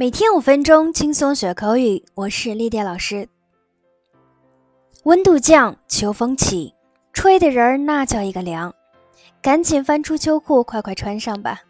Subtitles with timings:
[0.00, 3.28] 每天五分钟轻松学口语，我是丽蝶老师。
[5.02, 6.72] 温度降，秋风起，
[7.12, 8.72] 吹的人儿那叫一个凉，
[9.42, 11.62] 赶紧翻出秋裤，快快穿上吧。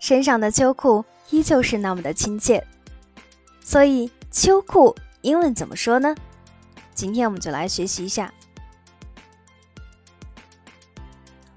[0.00, 2.66] 身上的秋裤依旧是那么的亲切，
[3.60, 6.16] 所以秋裤英文怎么说呢？
[6.96, 8.34] 今天我们就来学习一下。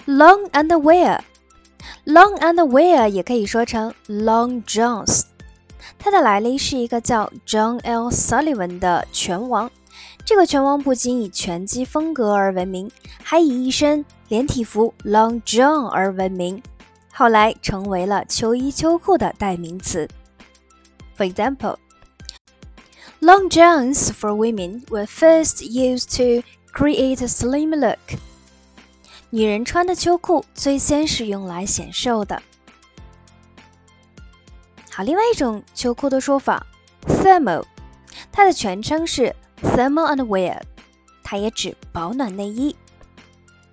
[0.06, 5.25] Long underwear，long underwear 也可以说成 long johns。
[5.98, 8.10] 它的来历是一个叫 John L.
[8.10, 9.70] Sullivan 的拳王。
[10.26, 12.92] 这个拳王不仅以拳击风格而闻名，
[13.24, 16.62] 还以一身连体服 Long John 而闻名，
[17.14, 20.08] 后来成为了秋衣秋裤的代名词。
[21.18, 21.78] For example,
[23.22, 28.20] long johns for women were first used to create a slim look.
[29.30, 32.42] 女人穿的秋裤最先是用来显瘦的。
[34.96, 36.66] 好，另外一种秋裤的说法
[37.06, 37.66] ，thermal，
[38.32, 40.62] 它的全称是 thermal underwear，
[41.22, 42.74] 它也指保暖内衣。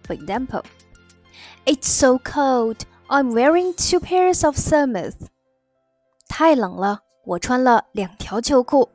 [0.05, 0.65] For example,
[1.65, 5.15] it's so cold, I'm wearing two pairs of thermals。
[6.27, 8.89] 太冷了，我穿了两条秋裤。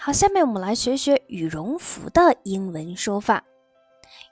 [0.00, 3.44] 好，下面我们来学学羽绒服的英文说法。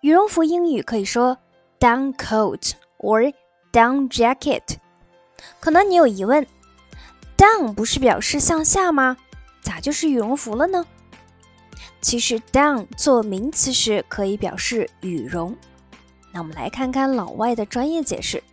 [0.01, 1.39] 羽绒服英语可以说
[1.79, 3.33] down coat or
[3.72, 4.78] Down jacket，
[5.60, 6.48] 可能你有疑问，
[7.38, 9.18] down 不是表示向下吗？
[9.62, 10.86] 咋就是羽绒服了呢？
[12.00, 15.56] 其实 down 做名词时可以表示羽绒。
[16.32, 18.44] 那我们来看看老外的专业解释：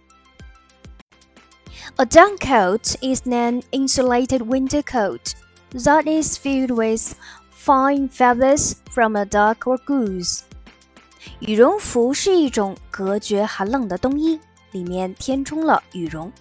[1.97, 5.35] A down coat is an insulated winter coat
[5.73, 7.15] that is filled with
[7.55, 10.41] fine feathers from a duck or goose。
[11.41, 14.41] 羽绒服是一种隔绝寒冷的冬衣。
[14.71, 16.33] 里面填充了羽绒。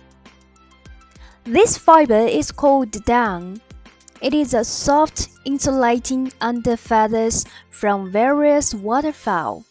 [1.43, 3.59] This fiber is called down.
[4.21, 9.63] It is a soft insulating under feathers from various waterfowl.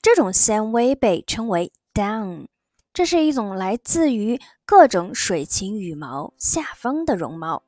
[0.00, 2.46] 这种纤维被称为 down，
[2.94, 7.62] 这是一种来自于各种水禽羽毛下方的绒毛。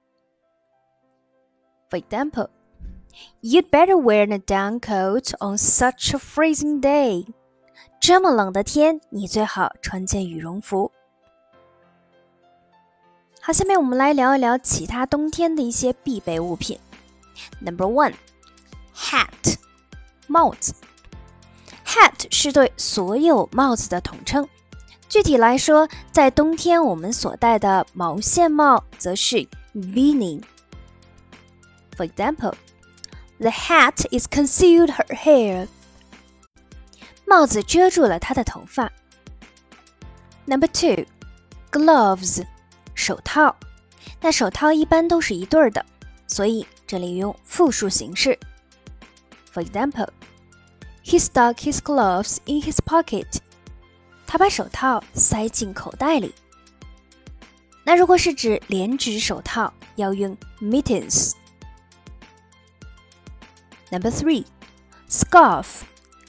[1.91, 2.49] For example,
[3.43, 7.27] you'd better wear a down coat on such a freezing day.
[8.06, 10.92] 这么冷的天，你最好穿件羽绒服。
[13.40, 16.78] 好，下面我们来聊一聊其他冬天的一些必备物品。
[17.62, 19.56] Number one，hat，
[20.28, 20.76] 帽子。
[21.86, 24.46] hat 是对所有帽子的统称。
[25.08, 30.44] 具体来说，在冬天我们所戴的毛线帽则是 beanie。
[31.96, 35.70] For example，the hat is concealed her hair。
[37.26, 38.92] 帽子遮住了他的头发。
[40.46, 41.06] Number two,
[41.72, 42.46] gloves，
[42.94, 43.56] 手套。
[44.20, 45.86] 那手套一般都是一对儿的，
[46.28, 48.38] 所以这里用复数形式。
[49.54, 50.10] For example,
[51.04, 53.28] he stuck his gloves in his pocket。
[54.26, 56.34] 他把手套塞进口袋里。
[57.84, 61.34] 那如果是指连指手套，要用 mittens。
[63.92, 64.46] Number three,
[65.10, 65.66] scarf，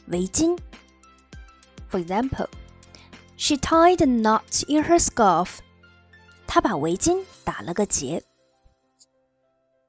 [0.09, 0.59] 围巾。
[1.94, 2.49] For example,
[3.37, 5.59] she tied a knot in her scarf.
[6.44, 8.21] 她把围巾打了个结。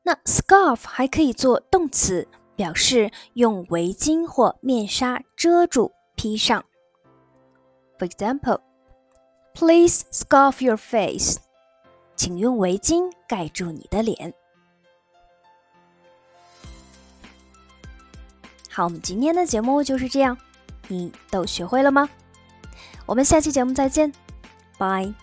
[0.04, 6.64] 那 scarf 还可以做动词，表示用围巾或面纱遮住、披上。
[7.98, 8.60] For example,
[9.56, 11.40] please scarf your face.
[12.16, 14.32] 请用围巾盖住你的脸。
[18.70, 20.38] 好，我们今天的节目就是这样。
[20.88, 22.10] 你都学会了吗？
[23.06, 24.12] 我们下期节目再见，
[24.78, 25.14] 拜。